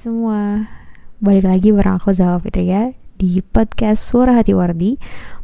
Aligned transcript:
Semua, 0.00 0.64
balik 1.20 1.44
lagi 1.44 1.76
bareng 1.76 2.00
aku 2.00 2.16
Zawa 2.16 2.40
Fitria 2.40 2.96
di 3.20 3.44
podcast 3.44 4.00
Suara 4.00 4.32
Hati 4.32 4.56
Wardi. 4.56 4.96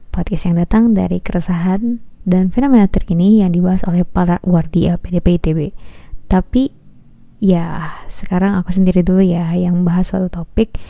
Podcast 0.09 0.49
yang 0.49 0.57
datang 0.57 0.97
dari 0.97 1.21
keresahan 1.21 2.01
dan 2.25 2.49
fenomena 2.49 2.89
terkini 2.89 3.45
yang 3.45 3.53
dibahas 3.53 3.85
oleh 3.85 4.09
para 4.09 4.41
Wardi 4.41 4.89
LPDP 4.89 5.27
ITB 5.37 5.61
Tapi 6.33 6.73
ya 7.37 8.01
sekarang 8.09 8.57
aku 8.57 8.73
sendiri 8.73 9.05
dulu 9.05 9.21
ya 9.21 9.53
yang 9.53 9.85
bahas 9.85 10.09
suatu 10.09 10.33
topik 10.33 10.81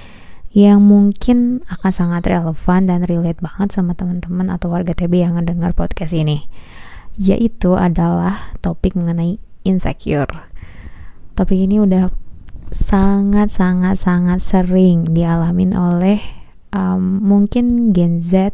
yang 0.55 0.79
mungkin 0.87 1.67
akan 1.67 1.91
sangat 1.91 2.23
relevan 2.31 2.87
dan 2.87 3.03
relate 3.03 3.43
banget 3.43 3.75
sama 3.75 3.99
teman-teman 3.99 4.47
atau 4.47 4.71
warga 4.71 4.95
TB 4.95 5.27
yang 5.27 5.35
mendengar 5.35 5.75
podcast 5.75 6.15
ini. 6.15 6.47
Yaitu 7.19 7.75
adalah 7.75 8.55
topik 8.63 8.95
mengenai 8.95 9.43
insecure. 9.67 10.31
Topik 11.35 11.59
ini 11.67 11.83
udah 11.83 12.26
sangat 12.75 13.55
sangat 13.55 13.97
sangat 14.01 14.43
sering 14.43 15.15
dialamin 15.15 15.75
oleh 15.75 16.19
um, 16.75 17.23
mungkin 17.23 17.95
Gen 17.95 18.19
Z 18.19 18.53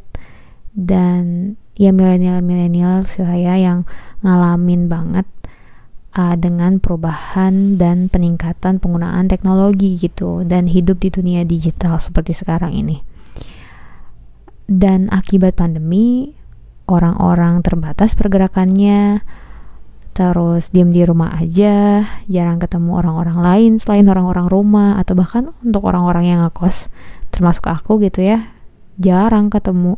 dan 0.73 1.55
ya 1.77 1.93
milenial 1.93 2.45
milenial 2.45 3.05
saya 3.09 3.57
yang 3.57 3.89
ngalamin 4.21 4.89
banget 4.89 5.25
uh, 6.17 6.37
dengan 6.37 6.79
perubahan 6.79 7.77
dan 7.81 8.09
peningkatan 8.13 8.79
penggunaan 8.79 9.29
teknologi 9.29 9.97
gitu 9.97 10.45
dan 10.45 10.69
hidup 10.69 11.01
di 11.01 11.09
dunia 11.09 11.43
digital 11.45 11.97
seperti 11.99 12.37
sekarang 12.37 12.77
ini. 12.77 13.01
Dan 14.73 15.13
akibat 15.13 15.59
pandemi 15.59 16.33
orang-orang 16.89 17.61
terbatas 17.61 18.17
pergerakannya 18.17 19.21
terus 20.13 20.69
diam 20.69 20.93
di 20.93 21.01
rumah 21.09 21.41
aja, 21.41 22.05
jarang 22.29 22.61
ketemu 22.61 23.01
orang-orang 23.01 23.39
lain 23.41 23.73
selain 23.81 24.05
orang-orang 24.13 24.47
rumah 24.53 25.01
atau 25.01 25.17
bahkan 25.17 25.57
untuk 25.65 25.89
orang-orang 25.89 26.29
yang 26.29 26.39
ngekos, 26.45 26.93
termasuk 27.33 27.65
aku 27.65 27.97
gitu 28.05 28.21
ya, 28.21 28.53
jarang 29.01 29.49
ketemu 29.49 29.97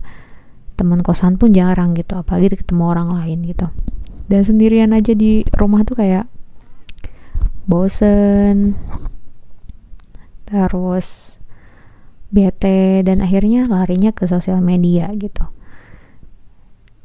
teman 0.79 1.03
kosan 1.03 1.35
pun 1.35 1.51
jarang 1.51 1.99
gitu, 1.99 2.15
apalagi 2.15 2.55
ketemu 2.55 2.83
orang 2.87 3.09
lain 3.11 3.43
gitu. 3.43 3.67
Dan 4.31 4.41
sendirian 4.47 4.95
aja 4.95 5.13
di 5.13 5.43
rumah 5.51 5.83
tuh 5.83 5.99
kayak 5.99 6.31
bosen, 7.67 8.79
terus 10.47 11.39
bete 12.35 13.03
dan 13.07 13.23
akhirnya 13.23 13.67
larinya 13.67 14.11
ke 14.11 14.27
sosial 14.27 14.63
media 14.63 15.11
gitu. 15.15 15.47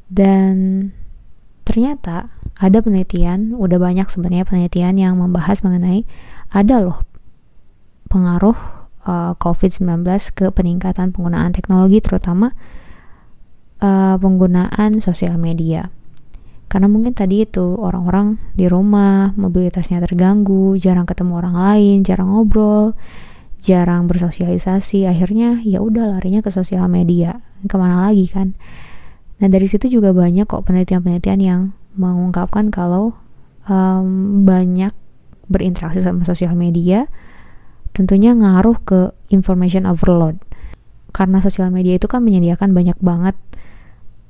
Dan 0.10 0.90
ternyata 1.66 2.34
ada 2.60 2.84
penelitian, 2.84 3.56
udah 3.56 3.80
banyak 3.80 4.04
sebenarnya 4.12 4.44
penelitian 4.44 5.00
yang 5.00 5.16
membahas 5.16 5.64
mengenai 5.64 6.04
ada 6.52 6.84
loh 6.84 7.00
pengaruh 8.12 8.58
uh, 9.08 9.34
COVID-19 9.40 10.04
ke 10.36 10.52
peningkatan 10.52 11.16
penggunaan 11.16 11.56
teknologi 11.56 12.04
terutama 12.04 12.52
uh, 13.80 14.20
penggunaan 14.20 15.00
sosial 15.00 15.40
media. 15.40 15.88
Karena 16.70 16.86
mungkin 16.86 17.18
tadi 17.18 17.48
itu 17.48 17.80
orang-orang 17.82 18.38
di 18.54 18.70
rumah, 18.70 19.34
mobilitasnya 19.34 20.06
terganggu, 20.06 20.78
jarang 20.78 21.10
ketemu 21.10 21.42
orang 21.42 21.56
lain, 21.58 22.06
jarang 22.06 22.30
ngobrol, 22.30 22.94
jarang 23.58 24.06
bersosialisasi, 24.06 25.10
akhirnya 25.10 25.66
ya 25.66 25.82
udah 25.82 26.20
larinya 26.20 26.46
ke 26.46 26.54
sosial 26.54 26.86
media. 26.86 27.42
Ke 27.66 27.74
mana 27.74 28.06
lagi 28.06 28.30
kan? 28.30 28.54
Nah 29.42 29.48
dari 29.50 29.66
situ 29.66 29.90
juga 29.90 30.14
banyak 30.14 30.46
kok 30.46 30.62
penelitian-penelitian 30.70 31.40
yang 31.42 31.62
mengungkapkan 31.98 32.70
kalau 32.70 33.18
um, 33.66 34.44
banyak 34.46 34.94
berinteraksi 35.50 36.04
sama 36.06 36.26
sosial 36.26 36.54
media 36.54 37.10
tentunya 37.94 38.32
ngaruh 38.38 38.78
ke 38.86 39.00
information 39.34 39.90
overload. 39.90 40.38
Karena 41.10 41.42
sosial 41.42 41.74
media 41.74 41.98
itu 41.98 42.06
kan 42.06 42.22
menyediakan 42.22 42.72
banyak 42.72 42.98
banget 43.02 43.36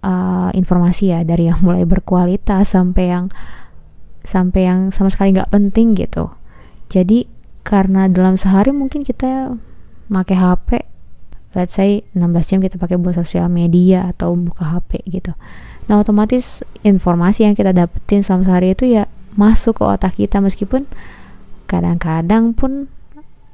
uh, 0.01 0.49
informasi 0.55 1.11
ya 1.11 1.27
dari 1.27 1.51
yang 1.51 1.59
mulai 1.59 1.83
berkualitas 1.83 2.71
sampai 2.71 3.11
yang 3.11 3.25
sampai 4.23 4.61
yang 4.67 4.79
sama 4.95 5.11
sekali 5.11 5.35
nggak 5.35 5.51
penting 5.51 5.99
gitu. 5.99 6.31
Jadi 6.87 7.27
karena 7.67 8.07
dalam 8.07 8.39
sehari 8.39 8.71
mungkin 8.71 9.03
kita 9.03 9.59
pakai 10.09 10.37
HP 10.39 10.69
let's 11.53 11.73
say 11.73 12.05
16 12.13 12.49
jam 12.49 12.59
kita 12.61 12.77
pakai 12.77 12.97
buat 12.97 13.17
sosial 13.17 13.49
media 13.49 14.09
atau 14.09 14.33
buka 14.37 14.77
HP 14.77 15.05
gitu 15.09 15.33
Nah, 15.89 15.97
otomatis 15.97 16.61
informasi 16.85 17.49
yang 17.49 17.57
kita 17.57 17.73
dapetin 17.73 18.21
selama 18.21 18.45
sehari 18.45 18.77
itu 18.77 18.85
ya 18.85 19.09
masuk 19.33 19.81
ke 19.81 19.83
otak 19.83 20.13
kita 20.21 20.37
meskipun 20.37 20.85
kadang-kadang 21.65 22.53
pun 22.53 22.85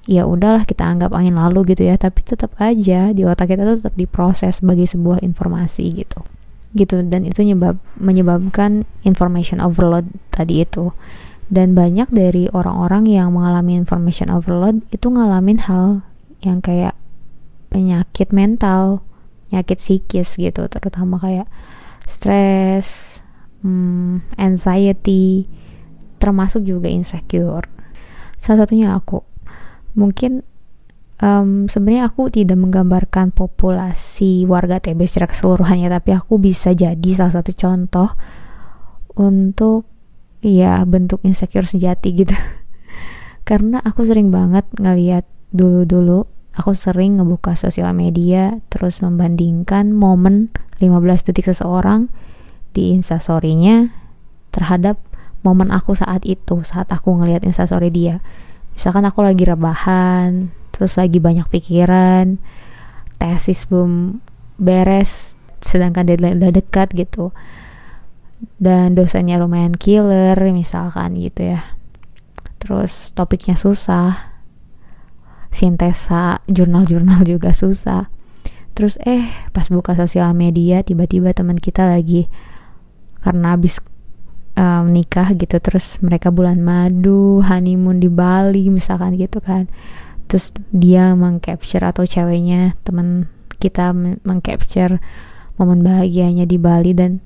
ya 0.04 0.28
udahlah 0.28 0.68
kita 0.68 0.84
anggap 0.84 1.16
angin 1.16 1.40
lalu 1.40 1.72
gitu 1.72 1.88
ya, 1.88 1.96
tapi 1.96 2.28
tetap 2.28 2.52
aja 2.60 3.16
di 3.16 3.24
otak 3.24 3.56
kita 3.56 3.64
tuh 3.64 3.76
tetap 3.80 3.96
diproses 3.96 4.60
sebagai 4.60 4.84
sebuah 4.84 5.24
informasi 5.24 6.04
gitu. 6.04 6.28
Gitu 6.76 7.08
dan 7.08 7.24
itu 7.24 7.40
nyebab 7.40 7.80
menyebabkan 7.96 8.84
information 9.08 9.64
overload 9.64 10.04
tadi 10.36 10.68
itu. 10.68 10.92
Dan 11.48 11.72
banyak 11.72 12.12
dari 12.12 12.52
orang-orang 12.52 13.06
yang 13.08 13.32
mengalami 13.32 13.80
information 13.80 14.28
overload 14.34 14.84
itu 14.92 15.08
ngalamin 15.08 15.62
hal 15.64 16.04
yang 16.44 16.60
kayak 16.60 16.98
penyakit 17.72 18.34
mental, 18.36 19.06
penyakit 19.48 19.78
psikis 19.80 20.36
gitu, 20.36 20.68
terutama 20.68 21.22
kayak 21.22 21.48
stress, 22.06 23.20
hmm, 23.62 24.38
anxiety, 24.38 25.50
termasuk 26.22 26.66
juga 26.66 26.90
insecure. 26.90 27.68
Salah 28.38 28.66
satunya 28.66 28.94
aku. 28.94 29.22
Mungkin 29.98 30.46
um, 31.22 31.66
sebenarnya 31.66 32.10
aku 32.10 32.30
tidak 32.30 32.58
menggambarkan 32.62 33.34
populasi 33.34 34.46
warga 34.46 34.80
TB 34.80 35.00
secara 35.10 35.28
keseluruhannya, 35.30 35.90
tapi 35.90 36.14
aku 36.14 36.38
bisa 36.38 36.72
jadi 36.72 37.10
salah 37.14 37.42
satu 37.42 37.52
contoh 37.58 38.14
untuk 39.16 39.90
ya 40.46 40.84
bentuk 40.86 41.26
insecure 41.26 41.66
sejati 41.66 42.10
gitu. 42.14 42.36
Karena 43.50 43.82
aku 43.82 44.06
sering 44.06 44.34
banget 44.34 44.66
ngeliat 44.78 45.26
dulu-dulu 45.54 46.28
aku 46.56 46.72
sering 46.72 47.20
ngebuka 47.20 47.54
sosial 47.54 47.92
media 47.92 48.64
terus 48.72 49.04
membandingkan 49.04 49.92
momen 49.92 50.52
15 50.80 51.28
detik 51.32 51.48
seseorang 51.48 52.12
di 52.76 52.92
instastorynya 52.92 53.92
terhadap 54.52 55.00
momen 55.46 55.72
aku 55.72 55.96
saat 55.96 56.26
itu 56.28 56.66
saat 56.66 56.90
aku 56.92 57.16
ngelihat 57.22 57.46
instastory 57.46 57.94
dia. 57.94 58.20
Misalkan 58.76 59.08
aku 59.08 59.24
lagi 59.24 59.48
rebahan 59.48 60.52
terus 60.76 61.00
lagi 61.00 61.24
banyak 61.24 61.48
pikiran 61.48 62.36
tesis 63.16 63.64
belum 63.72 64.20
beres 64.60 65.40
sedangkan 65.64 66.04
deadline 66.04 66.36
udah 66.44 66.52
dekat 66.52 66.92
gitu 66.92 67.32
dan 68.60 68.92
dosennya 68.92 69.40
lumayan 69.40 69.72
killer 69.78 70.36
misalkan 70.52 71.16
gitu 71.16 71.56
ya. 71.56 71.62
Terus 72.60 73.16
topiknya 73.16 73.56
susah 73.56 74.36
sintesa 75.56 76.44
jurnal-jurnal 76.52 77.24
juga 77.24 77.56
susah 77.56 78.12
terus 78.76 79.00
eh 79.08 79.24
pas 79.56 79.66
buka 79.72 79.96
sosial 79.96 80.36
media 80.36 80.84
tiba-tiba 80.84 81.32
teman 81.32 81.56
kita 81.56 81.88
lagi 81.88 82.28
karena 83.24 83.56
habis 83.56 83.80
um, 84.60 84.92
nikah 84.92 85.32
gitu 85.36 85.60
terus 85.60 86.00
mereka 86.04 86.32
bulan 86.32 86.60
madu 86.64 87.44
honeymoon 87.44 88.04
di 88.04 88.10
Bali 88.10 88.72
misalkan 88.72 89.16
gitu 89.20 89.44
kan. 89.44 89.72
Terus 90.26 90.52
dia 90.74 91.14
mengcapture 91.14 91.86
atau 91.86 92.04
ceweknya 92.04 92.74
teman 92.82 93.30
kita 93.62 93.94
mengcapture 94.26 94.98
momen 95.56 95.86
bahagianya 95.86 96.50
di 96.50 96.58
Bali 96.60 96.92
dan 96.92 97.24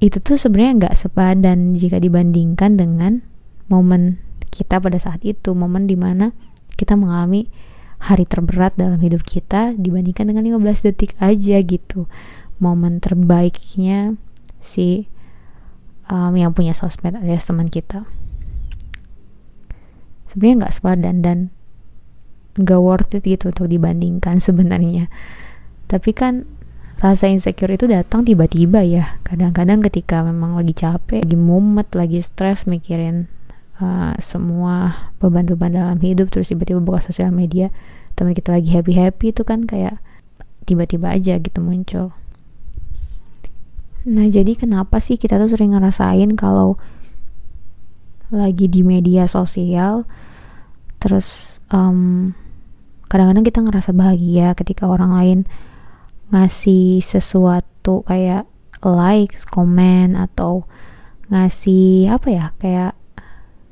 itu 0.00 0.16
tuh 0.20 0.36
sebenarnya 0.40 0.86
nggak 0.86 0.96
sepadan 0.96 1.76
jika 1.76 2.00
dibandingkan 2.00 2.76
dengan 2.78 3.20
momen 3.68 4.16
kita 4.48 4.80
pada 4.80 4.96
saat 4.96 5.20
itu 5.24 5.52
momen 5.52 5.84
di 5.84 5.96
mana 5.96 6.32
kita 6.74 6.96
mengalami 6.96 7.52
hari 8.00 8.24
terberat 8.24 8.72
dalam 8.80 8.98
hidup 9.04 9.22
kita 9.28 9.76
dibandingkan 9.76 10.32
dengan 10.32 10.44
15 10.56 10.88
detik 10.88 11.12
aja 11.20 11.60
gitu. 11.60 12.08
Momen 12.56 13.00
terbaiknya 13.04 14.16
si 14.60 15.08
um, 16.08 16.32
yang 16.32 16.56
punya 16.56 16.72
sosmed 16.72 17.12
alias 17.16 17.44
teman 17.44 17.68
kita. 17.68 18.08
Sebenarnya 20.32 20.66
nggak 20.66 20.74
sepadan 20.74 21.16
dan 21.20 21.38
nggak 22.56 22.80
worth 22.80 23.12
it 23.14 23.24
gitu 23.28 23.52
untuk 23.52 23.68
dibandingkan 23.68 24.40
sebenarnya. 24.46 25.12
Tapi 25.86 26.10
kan 26.16 26.48
rasa 27.00 27.28
insecure 27.28 27.72
itu 27.76 27.84
datang 27.84 28.24
tiba-tiba 28.24 28.80
ya. 28.80 29.20
Kadang-kadang 29.28 29.84
ketika 29.84 30.24
memang 30.24 30.56
lagi 30.56 30.72
capek 30.72 31.24
lagi 31.24 31.36
mumet 31.36 31.88
lagi 31.92 32.20
stres 32.24 32.64
mikirin 32.64 33.28
uh, 33.80 34.14
semua 34.20 35.10
beban-beban 35.18 35.72
dalam 35.74 35.98
hidup 35.98 36.30
terus 36.30 36.52
tiba-tiba 36.52 36.78
buka 36.78 37.00
sosial 37.02 37.34
media 37.34 37.72
teman 38.14 38.36
kita 38.36 38.52
lagi 38.52 38.68
happy 38.68 38.92
happy 38.94 39.32
itu 39.32 39.42
kan 39.42 39.64
kayak 39.64 39.98
tiba-tiba 40.68 41.10
aja 41.10 41.40
gitu 41.40 41.58
muncul. 41.64 42.12
Nah 44.06 44.28
jadi 44.28 44.56
kenapa 44.56 45.00
sih 45.00 45.16
kita 45.16 45.40
tuh 45.40 45.50
sering 45.50 45.72
ngerasain 45.72 46.36
kalau 46.36 46.76
lagi 48.30 48.70
di 48.70 48.86
media 48.86 49.26
sosial 49.26 50.06
terus 51.02 51.58
um, 51.72 52.30
kadang-kadang 53.10 53.42
kita 53.42 53.58
ngerasa 53.64 53.90
bahagia 53.90 54.54
ketika 54.54 54.86
orang 54.86 55.10
lain 55.16 55.38
ngasih 56.30 57.02
sesuatu 57.02 58.06
kayak 58.06 58.46
likes, 58.80 59.44
komen 59.44 60.14
atau 60.14 60.64
ngasih 61.28 62.08
apa 62.14 62.28
ya 62.30 62.46
kayak 62.62 62.99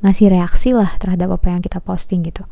ngasih 0.02 0.30
reaksi 0.30 0.70
lah 0.74 0.94
terhadap 0.98 1.34
apa 1.34 1.50
yang 1.50 1.60
kita 1.62 1.82
posting 1.82 2.22
gitu. 2.22 2.46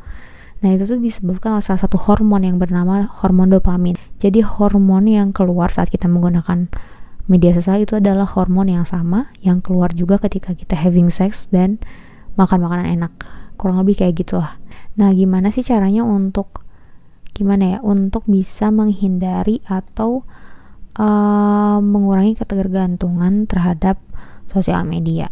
Nah 0.65 0.73
itu 0.73 0.89
tuh 0.89 0.97
disebabkan 0.97 1.57
oleh 1.57 1.65
salah 1.65 1.81
satu 1.85 2.01
hormon 2.01 2.41
yang 2.41 2.57
bernama 2.57 3.05
hormon 3.21 3.53
dopamin. 3.53 3.95
Jadi 4.17 4.41
hormon 4.41 5.05
yang 5.05 5.29
keluar 5.31 5.69
saat 5.69 5.93
kita 5.93 6.09
menggunakan 6.09 6.67
media 7.29 7.51
sosial 7.53 7.83
itu 7.83 7.99
adalah 7.99 8.25
hormon 8.25 8.71
yang 8.71 8.87
sama 8.87 9.29
yang 9.43 9.61
keluar 9.61 9.93
juga 9.93 10.17
ketika 10.17 10.55
kita 10.55 10.73
having 10.73 11.11
sex 11.13 11.51
dan 11.53 11.77
makan 12.39 12.65
makanan 12.65 12.87
enak. 12.97 13.13
Kurang 13.55 13.85
lebih 13.85 14.01
kayak 14.01 14.17
gitulah. 14.17 14.57
Nah 14.97 15.13
gimana 15.13 15.53
sih 15.53 15.61
caranya 15.61 16.01
untuk 16.01 16.65
gimana 17.37 17.77
ya 17.77 17.79
untuk 17.85 18.25
bisa 18.25 18.73
menghindari 18.73 19.61
atau 19.69 20.25
uh, 20.97 21.77
mengurangi 21.77 22.33
ketergantungan 22.33 23.45
terhadap 23.45 24.01
sosial 24.49 24.81
media. 24.89 25.29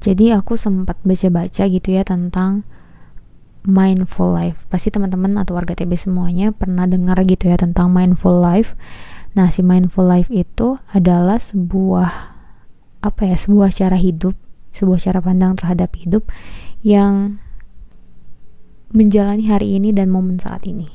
Jadi 0.00 0.32
aku 0.32 0.56
sempat 0.56 0.96
baca-baca 1.04 1.68
gitu 1.68 1.88
ya 1.92 2.02
tentang 2.02 2.64
mindful 3.68 4.32
life. 4.32 4.64
Pasti 4.72 4.88
teman-teman 4.88 5.36
atau 5.36 5.56
warga 5.56 5.76
TB 5.76 5.92
semuanya 5.96 6.56
pernah 6.56 6.88
dengar 6.88 7.20
gitu 7.28 7.52
ya 7.52 7.60
tentang 7.60 7.92
mindful 7.92 8.40
life. 8.40 8.72
Nah, 9.36 9.52
si 9.52 9.60
mindful 9.60 10.08
life 10.08 10.32
itu 10.32 10.80
adalah 10.90 11.36
sebuah 11.36 12.08
apa 13.00 13.22
ya, 13.28 13.36
sebuah 13.36 13.70
cara 13.70 13.96
hidup, 14.00 14.34
sebuah 14.72 14.98
cara 14.98 15.20
pandang 15.20 15.54
terhadap 15.60 15.92
hidup 15.94 16.26
yang 16.80 17.38
menjalani 18.90 19.46
hari 19.46 19.78
ini 19.78 19.94
dan 19.94 20.10
momen 20.10 20.40
saat 20.42 20.66
ini. 20.66 20.88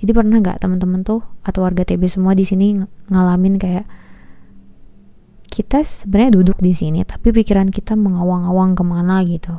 Jadi 0.00 0.10
pernah 0.16 0.40
nggak 0.40 0.64
teman-teman 0.64 1.04
tuh 1.04 1.20
atau 1.44 1.60
warga 1.62 1.84
TB 1.84 2.08
semua 2.08 2.32
di 2.32 2.48
sini 2.48 2.80
ngalamin 3.12 3.60
kayak 3.60 3.84
kita 5.50 5.82
sebenarnya 5.82 6.38
duduk 6.38 6.62
di 6.62 6.70
sini 6.70 7.02
tapi 7.02 7.34
pikiran 7.34 7.74
kita 7.74 7.98
mengawang-awang 7.98 8.78
ke 8.78 8.82
mana 8.86 9.26
gitu. 9.26 9.58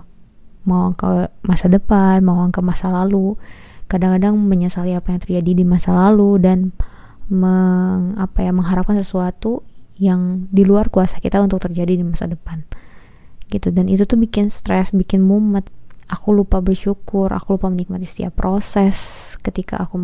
Mau 0.63 0.95
ke 0.95 1.27
masa 1.43 1.67
depan 1.67 2.23
mau 2.23 2.47
ke 2.47 2.63
masa 2.63 2.87
lalu. 2.87 3.35
Kadang-kadang 3.91 4.39
menyesali 4.39 4.95
apa 4.95 5.11
yang 5.11 5.19
terjadi 5.19 5.51
di 5.51 5.65
masa 5.67 5.91
lalu 5.91 6.39
dan 6.39 6.71
meng, 7.27 8.15
apa 8.15 8.39
ya 8.39 8.55
mengharapkan 8.55 8.95
sesuatu 8.95 9.67
yang 9.99 10.47
di 10.47 10.63
luar 10.63 10.87
kuasa 10.87 11.19
kita 11.19 11.43
untuk 11.43 11.59
terjadi 11.59 11.99
di 11.99 12.05
masa 12.07 12.31
depan. 12.31 12.63
Gitu 13.51 13.75
dan 13.75 13.91
itu 13.91 14.07
tuh 14.07 14.15
bikin 14.15 14.47
stres 14.47 14.95
bikin 14.95 15.19
mumet. 15.19 15.67
Aku 16.07 16.31
lupa 16.31 16.63
bersyukur 16.63 17.31
aku 17.35 17.59
lupa 17.59 17.67
menikmati 17.67 18.07
setiap 18.07 18.39
proses 18.39 18.95
ketika 19.43 19.83
aku 19.83 19.99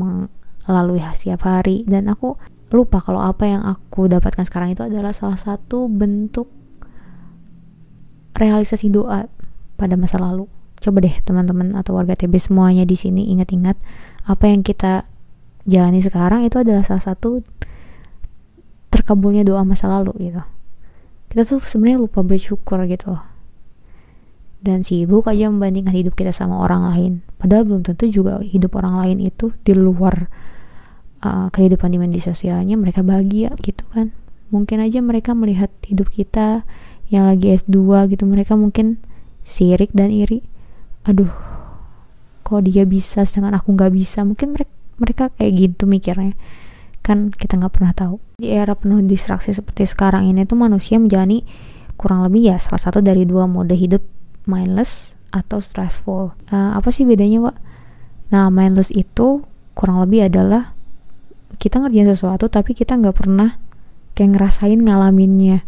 melalui 0.68 1.00
setiap 1.16 1.48
hari. 1.48 1.88
Dan 1.88 2.12
aku 2.12 2.36
lupa 2.68 3.00
kalau 3.00 3.24
apa 3.24 3.48
yang 3.48 3.64
aku 3.64 4.12
dapatkan 4.12 4.44
sekarang 4.44 4.76
itu 4.76 4.84
adalah 4.84 5.16
salah 5.16 5.40
satu 5.40 5.88
bentuk 5.88 6.52
realisasi 8.36 8.92
doa 8.92 9.32
pada 9.80 9.96
masa 9.96 10.20
lalu. 10.20 10.46
Coba 10.78 11.02
deh 11.02 11.16
teman-teman 11.26 11.74
atau 11.74 11.98
warga 11.98 12.14
TB 12.14 12.38
semuanya 12.38 12.84
di 12.86 12.94
sini 12.94 13.34
ingat-ingat 13.34 13.80
apa 14.28 14.46
yang 14.46 14.62
kita 14.62 15.08
jalani 15.66 16.04
sekarang 16.04 16.46
itu 16.46 16.60
adalah 16.62 16.86
salah 16.86 17.02
satu 17.02 17.42
terkabulnya 18.94 19.48
doa 19.48 19.64
masa 19.64 19.88
lalu 19.90 20.32
gitu. 20.32 20.44
Kita 21.28 21.42
tuh 21.44 21.60
sebenarnya 21.64 22.04
lupa 22.04 22.24
bersyukur 22.24 22.84
gitu 22.88 23.16
loh. 23.16 23.24
Dan 24.58 24.82
sibuk 24.82 25.30
aja 25.30 25.48
membandingkan 25.48 25.94
hidup 25.94 26.18
kita 26.18 26.34
sama 26.34 26.60
orang 26.60 26.92
lain. 26.92 27.12
Padahal 27.38 27.68
belum 27.68 27.82
tentu 27.86 28.10
juga 28.10 28.42
hidup 28.42 28.74
orang 28.80 29.00
lain 29.06 29.18
itu 29.22 29.54
di 29.62 29.78
luar 29.78 30.28
uh, 31.22 31.48
kehidupan 31.54 31.94
di 31.94 31.98
media 32.02 32.22
sosialnya 32.22 32.76
mereka 32.76 33.02
bahagia 33.02 33.54
gitu 33.62 33.84
kan. 33.94 34.14
Mungkin 34.54 34.80
aja 34.80 35.04
mereka 35.04 35.36
melihat 35.36 35.70
hidup 35.84 36.12
kita 36.12 36.64
yang 37.12 37.28
lagi 37.28 37.56
S2 37.56 38.12
gitu 38.12 38.24
mereka 38.28 38.56
mungkin 38.56 39.00
sirik 39.44 39.92
dan 39.96 40.12
iri. 40.12 40.44
Aduh 41.08 41.32
kok 42.48 42.64
dia 42.64 42.88
bisa 42.88 43.28
sedangkan 43.28 43.60
aku 43.60 43.76
nggak 43.76 43.92
bisa? 43.92 44.24
Mungkin 44.24 44.56
mereka 44.56 44.74
mereka 44.98 45.24
kayak 45.36 45.52
gitu 45.56 45.84
mikirnya. 45.86 46.34
Kan 47.04 47.32
kita 47.32 47.60
nggak 47.60 47.74
pernah 47.76 47.94
tahu. 47.94 48.18
Di 48.40 48.54
era 48.54 48.76
penuh 48.76 49.04
distraksi 49.04 49.52
seperti 49.52 49.88
sekarang 49.88 50.28
ini 50.28 50.48
tuh 50.48 50.60
manusia 50.60 51.00
menjalani 51.00 51.44
kurang 51.98 52.24
lebih 52.24 52.54
ya 52.54 52.58
salah 52.62 52.80
satu 52.80 53.02
dari 53.02 53.26
dua 53.26 53.50
mode 53.50 53.74
hidup 53.74 54.06
mindless 54.46 55.18
atau 55.34 55.60
stressful. 55.60 56.32
Uh, 56.48 56.78
apa 56.78 56.88
sih 56.94 57.04
bedanya 57.04 57.52
pak 57.52 57.58
nah 58.28 58.52
mindless 58.52 58.92
itu 58.92 59.44
kurang 59.72 60.04
lebih 60.04 60.28
adalah 60.28 60.76
kita 61.56 61.80
ngerjain 61.80 62.12
sesuatu 62.12 62.52
tapi 62.52 62.76
kita 62.76 63.00
nggak 63.00 63.16
pernah 63.16 63.56
kayak 64.12 64.36
ngerasain 64.36 64.80
ngalaminnya. 64.84 65.64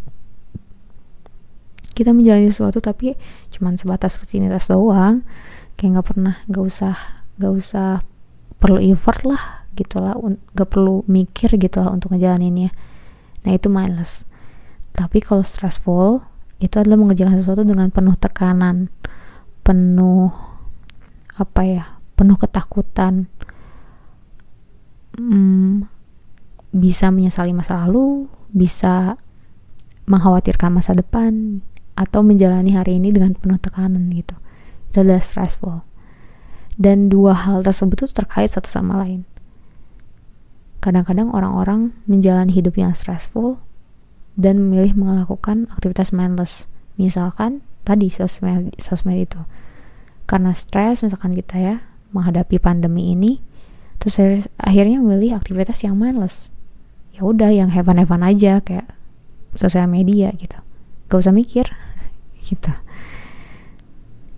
Kita 1.95 2.11
menjalani 2.11 2.51
sesuatu 2.51 2.83
tapi 2.83 3.15
cuman 3.55 3.79
sebatas 3.79 4.19
rutinitas 4.19 4.67
doang. 4.67 5.23
Kayak 5.79 5.99
nggak 5.99 6.07
pernah 6.11 6.35
nggak 6.51 6.63
usah 6.67 6.95
nggak 7.39 7.53
usah 7.55 8.03
perlu 8.59 8.83
effort 8.83 9.23
lah 9.23 9.63
gitulah 9.79 10.19
nggak 10.19 10.67
perlu 10.67 11.07
mikir 11.07 11.55
gitulah 11.55 11.95
untuk 11.95 12.11
ngejalaninnya. 12.11 12.75
Nah 13.47 13.51
itu 13.55 13.71
mindless. 13.71 14.27
Tapi 14.91 15.23
kalau 15.23 15.47
stressful 15.47 16.19
itu 16.59 16.75
adalah 16.75 16.99
mengerjakan 16.99 17.39
sesuatu 17.39 17.63
dengan 17.63 17.87
penuh 17.87 18.19
tekanan 18.19 18.91
penuh 19.63 20.33
apa 21.39 21.61
ya 21.61 21.83
penuh 22.19 22.35
ketakutan 22.35 23.31
hmm, 25.19 25.83
bisa 26.71 27.12
menyesali 27.12 27.51
masa 27.51 27.83
lalu, 27.86 28.31
bisa 28.56 29.19
mengkhawatirkan 30.07 30.71
masa 30.74 30.95
depan, 30.95 31.62
atau 32.00 32.24
menjalani 32.24 32.80
hari 32.80 32.95
ini 32.95 33.12
dengan 33.12 33.36
penuh 33.36 33.60
tekanan 33.60 34.07
gitu. 34.16 34.39
Itu 34.89 35.04
adalah 35.04 35.19
stressful. 35.19 35.83
Dan 36.80 37.12
dua 37.12 37.36
hal 37.36 37.60
tersebut 37.67 38.08
itu 38.08 38.15
terkait 38.15 38.48
satu 38.48 38.72
sama 38.72 39.03
lain. 39.03 39.27
Kadang-kadang 40.79 41.36
orang-orang 41.36 41.91
menjalani 42.08 42.55
hidup 42.55 42.79
yang 42.79 42.96
stressful 42.96 43.60
dan 44.39 44.63
memilih 44.63 44.96
melakukan 44.96 45.67
aktivitas 45.75 46.15
mindless. 46.15 46.72
Misalkan 46.96 47.60
tadi 47.84 48.08
sosmed, 48.08 48.72
sosmed 48.79 49.20
itu. 49.20 49.43
Karena 50.24 50.55
stres 50.55 51.03
misalkan 51.03 51.36
kita 51.36 51.60
ya 51.60 51.75
menghadapi 52.15 52.63
pandemi 52.63 53.12
ini, 53.12 53.43
terus 54.00 54.48
akhirnya 54.56 55.03
memilih 55.03 55.36
aktivitas 55.36 55.84
yang 55.84 56.00
mindless. 56.00 56.50
Ya 57.12 57.27
udah 57.27 57.51
yang 57.51 57.70
heaven 57.75 58.00
heaven 58.00 58.24
aja 58.24 58.63
kayak 58.63 58.88
sosial 59.53 59.91
media 59.91 60.32
gitu. 60.39 60.56
Gak 61.12 61.20
usah 61.20 61.36
mikir 61.36 61.68
gitu. 62.48 62.72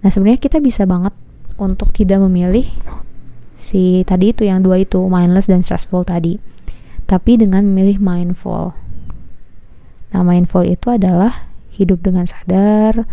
Nah 0.01 0.10
sebenarnya 0.10 0.41
kita 0.41 0.58
bisa 0.58 0.89
banget 0.89 1.13
untuk 1.62 1.94
tidak 1.94 2.25
memilih 2.25 2.65
si 3.62 4.01
tadi 4.10 4.34
itu 4.34 4.50
yang 4.50 4.65
dua 4.65 4.82
itu 4.82 4.98
mindless 5.06 5.46
dan 5.46 5.62
stressful 5.62 6.01
tadi. 6.01 6.41
Tapi 7.06 7.38
dengan 7.38 7.62
memilih 7.62 8.01
mindful. 8.01 8.74
Nah 10.12 10.22
mindful 10.25 10.65
itu 10.65 10.89
adalah 10.89 11.46
hidup 11.72 12.01
dengan 12.01 12.25
sadar 12.25 13.06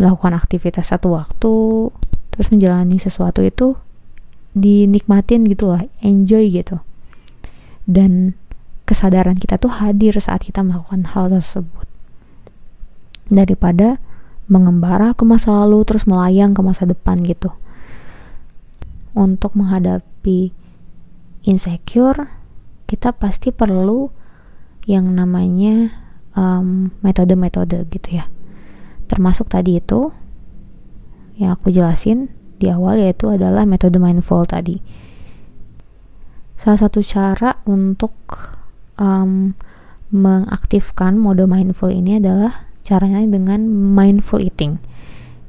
melakukan 0.00 0.32
aktivitas 0.32 0.90
satu 0.94 1.12
waktu 1.12 1.54
terus 2.32 2.48
menjalani 2.48 2.96
sesuatu 2.96 3.44
itu 3.44 3.76
dinikmatin 4.52 5.48
gitu 5.48 5.72
lah 5.72 5.88
enjoy 6.04 6.48
gitu. 6.52 6.80
Dan 7.88 8.36
kesadaran 8.84 9.40
kita 9.40 9.56
tuh 9.56 9.72
hadir 9.72 10.14
saat 10.20 10.44
kita 10.44 10.60
melakukan 10.60 11.08
hal 11.16 11.32
tersebut. 11.32 11.88
Daripada 13.32 13.96
mengembara 14.50 15.16
ke 15.16 15.24
masa 15.24 15.64
lalu 15.64 15.86
terus 15.88 16.04
melayang 16.04 16.52
ke 16.52 16.60
masa 16.60 16.84
depan 16.84 17.24
gitu. 17.24 17.54
Untuk 19.16 19.56
menghadapi 19.56 20.52
insecure 21.42 22.28
kita 22.84 23.16
pasti 23.16 23.48
perlu 23.50 24.12
yang 24.84 25.08
namanya 25.08 25.96
metode-metode 27.00 27.84
um, 27.84 27.88
gitu 27.88 28.08
ya. 28.20 28.28
Termasuk 29.08 29.48
tadi 29.48 29.80
itu 29.80 30.12
yang 31.40 31.56
aku 31.56 31.72
jelasin 31.72 32.28
di 32.62 32.70
awal 32.70 33.02
yaitu 33.02 33.26
adalah 33.26 33.66
metode 33.66 33.98
mindful 33.98 34.46
tadi. 34.46 34.78
Salah 36.54 36.78
satu 36.78 37.02
cara 37.02 37.58
untuk 37.66 38.14
um, 38.94 39.58
mengaktifkan 40.14 41.18
mode 41.18 41.42
mindful 41.50 41.90
ini 41.90 42.22
adalah 42.22 42.70
caranya 42.86 43.26
dengan 43.26 43.66
mindful 43.66 44.38
eating. 44.38 44.78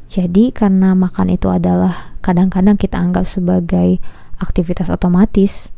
Jadi 0.10 0.50
karena 0.50 0.98
makan 0.98 1.34
itu 1.34 1.54
adalah 1.54 2.18
kadang-kadang 2.26 2.82
kita 2.82 2.98
anggap 2.98 3.30
sebagai 3.30 4.02
aktivitas 4.42 4.90
otomatis, 4.90 5.70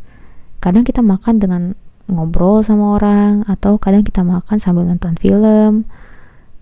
kadang 0.63 0.87
kita 0.87 1.03
makan 1.03 1.39
dengan 1.39 1.61
ngobrol 2.05 2.61
sama 2.61 2.95
orang 2.95 3.43
atau 3.49 3.75
kadang 3.81 4.05
kita 4.05 4.21
makan 4.23 4.55
sambil 4.61 4.85
nonton 4.85 5.19
film. 5.19 5.83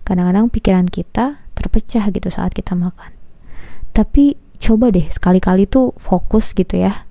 Kadang-kadang 0.04 0.52
pikiran 0.52 0.86
kita 0.88 1.40
terpecah 1.56 2.10
gitu 2.12 2.28
saat 2.28 2.52
kita 2.52 2.76
makan. 2.76 3.14
Tapi 3.94 4.36
coba 4.64 4.88
deh 4.88 5.04
sekali-kali 5.12 5.68
tuh 5.68 5.92
fokus 6.00 6.56
gitu 6.56 6.80
ya. 6.80 7.04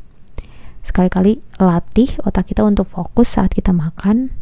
Sekali-kali 0.81 1.39
latih 1.61 2.17
otak 2.25 2.49
kita 2.49 2.65
untuk 2.65 2.89
fokus 2.89 3.37
saat 3.37 3.53
kita 3.53 3.69
makan 3.69 4.33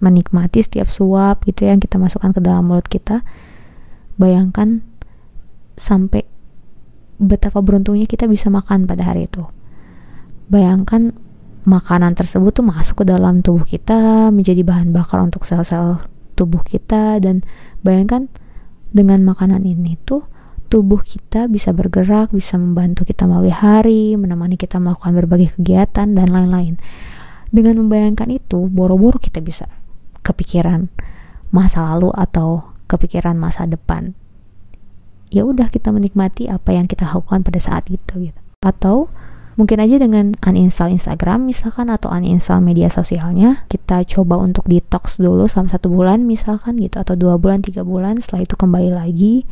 menikmati 0.00 0.60
setiap 0.64 0.88
suap 0.88 1.44
gitu 1.48 1.68
ya 1.68 1.76
yang 1.76 1.82
kita 1.82 1.96
masukkan 1.96 2.36
ke 2.36 2.40
dalam 2.44 2.68
mulut 2.68 2.86
kita. 2.86 3.24
Bayangkan 4.20 4.84
sampai 5.76 6.24
betapa 7.16 7.64
beruntungnya 7.64 8.04
kita 8.04 8.28
bisa 8.28 8.52
makan 8.52 8.84
pada 8.84 9.08
hari 9.08 9.28
itu. 9.28 9.44
Bayangkan 10.52 11.16
makanan 11.66 12.14
tersebut 12.14 12.54
tuh 12.54 12.64
masuk 12.64 13.02
ke 13.02 13.04
dalam 13.10 13.42
tubuh 13.42 13.66
kita 13.66 14.30
menjadi 14.30 14.62
bahan 14.62 14.94
bakar 14.94 15.18
untuk 15.24 15.42
sel-sel 15.42 15.98
tubuh 16.38 16.62
kita 16.62 17.18
dan 17.18 17.42
bayangkan 17.82 18.30
dengan 18.94 19.26
makanan 19.26 19.66
ini 19.66 19.98
tuh 20.06 20.22
tubuh 20.66 21.00
kita 21.00 21.46
bisa 21.46 21.70
bergerak, 21.70 22.34
bisa 22.34 22.58
membantu 22.58 23.06
kita 23.06 23.24
melalui 23.24 23.54
hari, 23.54 24.18
menemani 24.18 24.58
kita 24.58 24.82
melakukan 24.82 25.14
berbagai 25.14 25.54
kegiatan 25.56 26.10
dan 26.12 26.28
lain-lain. 26.28 26.76
Dengan 27.50 27.78
membayangkan 27.80 28.28
itu, 28.28 28.66
boro-boro 28.66 29.22
kita 29.22 29.38
bisa 29.38 29.70
kepikiran 30.26 30.90
masa 31.54 31.86
lalu 31.94 32.10
atau 32.12 32.74
kepikiran 32.90 33.38
masa 33.38 33.64
depan. 33.64 34.18
Ya 35.30 35.46
udah 35.46 35.70
kita 35.70 35.90
menikmati 35.94 36.50
apa 36.50 36.74
yang 36.74 36.90
kita 36.90 37.06
lakukan 37.06 37.46
pada 37.46 37.58
saat 37.62 37.86
itu 37.90 38.30
gitu. 38.30 38.40
Atau 38.62 39.10
mungkin 39.56 39.80
aja 39.80 39.96
dengan 39.96 40.36
uninstall 40.44 40.92
Instagram 40.92 41.48
misalkan 41.48 41.88
atau 41.88 42.12
uninstall 42.12 42.60
media 42.60 42.92
sosialnya 42.92 43.64
kita 43.72 44.04
coba 44.04 44.36
untuk 44.36 44.68
detox 44.68 45.16
dulu 45.16 45.48
selama 45.48 45.72
satu 45.72 45.88
bulan 45.88 46.28
misalkan 46.28 46.76
gitu 46.76 47.00
atau 47.00 47.16
dua 47.16 47.40
bulan 47.40 47.64
tiga 47.64 47.80
bulan 47.80 48.20
setelah 48.20 48.44
itu 48.44 48.52
kembali 48.52 48.92
lagi 48.92 49.48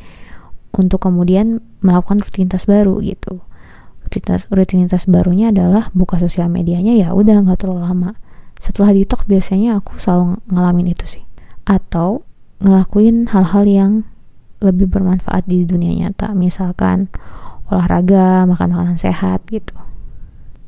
untuk 0.77 1.03
kemudian 1.03 1.63
melakukan 1.81 2.23
rutinitas 2.23 2.67
baru 2.67 2.99
gitu. 3.01 3.43
Rutinitas 4.05 4.47
rutinitas 4.53 5.03
barunya 5.09 5.49
adalah 5.55 5.89
buka 5.97 6.21
sosial 6.21 6.53
medianya 6.53 6.95
ya 6.95 7.17
udah 7.17 7.45
nggak 7.47 7.65
terlalu 7.65 7.83
lama. 7.87 8.11
Setelah 8.59 8.95
detox 8.95 9.27
biasanya 9.27 9.81
aku 9.81 9.97
selalu 9.99 10.41
ngalamin 10.51 10.93
itu 10.93 11.07
sih. 11.07 11.25
Atau 11.65 12.27
ngelakuin 12.61 13.31
hal-hal 13.33 13.65
yang 13.67 13.93
lebih 14.63 14.89
bermanfaat 14.89 15.45
di 15.45 15.69
dunia 15.69 15.93
nyata 15.93 16.33
misalkan 16.33 17.13
olahraga 17.69 18.49
makan 18.49 18.75
makanan 18.77 18.97
sehat 18.97 19.45
gitu. 19.49 19.77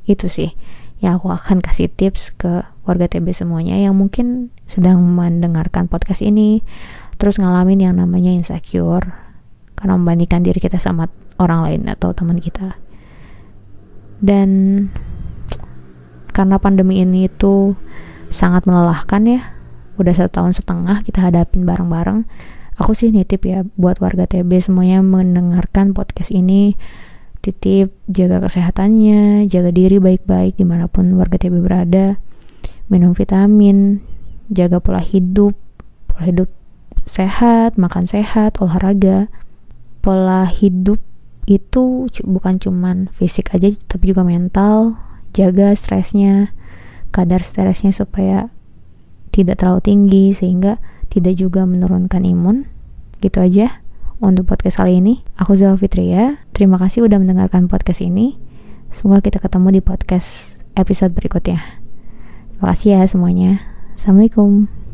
Itu 0.04 0.28
sih 0.28 0.54
yang 1.00 1.20
aku 1.20 1.28
akan 1.28 1.60
kasih 1.60 1.92
tips 1.92 2.32
ke 2.36 2.64
warga 2.88 3.10
TB 3.10 3.28
semuanya 3.36 3.76
yang 3.76 3.98
mungkin 3.98 4.48
sedang 4.64 5.02
mendengarkan 5.04 5.92
podcast 5.92 6.24
ini 6.24 6.64
terus 7.20 7.36
ngalamin 7.36 7.84
yang 7.84 7.94
namanya 8.00 8.32
insecure 8.32 9.25
karena 9.76 9.94
membandingkan 10.00 10.40
diri 10.42 10.58
kita 10.58 10.80
sama 10.80 11.06
orang 11.36 11.68
lain 11.68 11.82
atau 11.92 12.16
teman 12.16 12.40
kita. 12.40 12.80
Dan 14.16 14.48
karena 16.32 16.56
pandemi 16.56 17.04
ini 17.04 17.28
itu 17.28 17.76
sangat 18.32 18.64
melelahkan 18.64 19.22
ya. 19.28 19.40
Udah 19.96 20.12
satu 20.12 20.40
tahun 20.40 20.52
setengah 20.52 21.04
kita 21.04 21.28
hadapin 21.28 21.64
bareng-bareng. 21.64 22.24
Aku 22.76 22.92
sih 22.92 23.08
nitip 23.08 23.48
ya 23.48 23.64
buat 23.80 24.00
warga 24.04 24.28
TB 24.28 24.52
semuanya 24.60 25.00
mendengarkan 25.00 25.96
podcast 25.96 26.28
ini. 26.28 26.76
Titip 27.40 27.94
jaga 28.10 28.42
kesehatannya 28.42 29.46
jaga 29.46 29.70
diri 29.70 30.02
baik-baik 30.02 30.58
di 30.58 30.66
mana 30.66 30.90
pun 30.90 31.08
warga 31.16 31.40
TB 31.40 31.62
berada. 31.64 32.20
Minum 32.92 33.16
vitamin 33.16 34.04
jaga 34.52 34.76
pola 34.80 35.00
hidup. 35.00 35.56
Pola 36.12 36.24
hidup 36.28 36.52
sehat 37.06 37.78
makan 37.78 38.04
sehat 38.04 38.58
olahraga 38.58 39.30
pola 40.06 40.46
hidup 40.46 41.02
itu 41.50 42.06
bukan 42.22 42.62
cuman 42.62 43.10
fisik 43.10 43.50
aja 43.54 43.74
tapi 43.90 44.14
juga 44.14 44.22
mental 44.22 44.94
jaga 45.34 45.74
stresnya 45.74 46.54
kadar 47.10 47.42
stresnya 47.42 47.90
supaya 47.90 48.54
tidak 49.36 49.60
terlalu 49.60 49.80
tinggi 49.84 50.24
sehingga 50.32 50.80
tidak 51.12 51.36
juga 51.36 51.68
menurunkan 51.68 52.24
imun. 52.24 52.64
Gitu 53.20 53.36
aja 53.40 53.84
untuk 54.20 54.48
podcast 54.48 54.80
kali 54.80 55.00
ini. 55.00 55.20
Aku 55.36 55.52
Zalfitria 55.56 56.36
Fitria 56.36 56.48
terima 56.56 56.80
kasih 56.80 57.04
udah 57.04 57.20
mendengarkan 57.20 57.68
podcast 57.68 58.00
ini. 58.00 58.40
Semoga 58.88 59.20
kita 59.20 59.40
ketemu 59.40 59.76
di 59.76 59.80
podcast 59.84 60.60
episode 60.72 61.12
berikutnya. 61.12 61.60
Terima 62.56 62.66
kasih 62.72 62.96
ya 62.96 63.02
semuanya. 63.04 63.60
Assalamualaikum 63.96 64.85